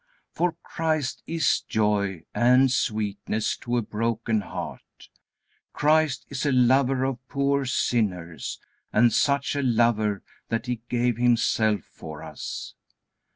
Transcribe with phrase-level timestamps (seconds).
[0.31, 5.09] For Christ is Joy and Sweetness to a broken heart.
[5.73, 8.59] Christ is a Lover of poor sinners,
[8.91, 12.73] and such a Lover that He gave Himself for us.